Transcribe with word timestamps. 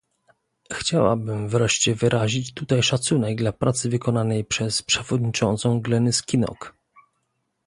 Chciałabym 0.73 1.49
wreszcie 1.49 1.95
wyrazić 1.95 2.53
tutaj 2.53 2.83
szacunek 2.83 3.37
dla 3.37 3.51
pracy 3.51 3.89
wykonanej 3.89 4.45
przez 4.45 4.73
współprzewodniczącą 4.75 5.81
Glenys 5.81 6.23
Kinnock 6.23 6.73